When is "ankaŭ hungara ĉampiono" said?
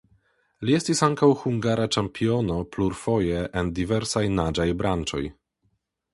1.07-2.57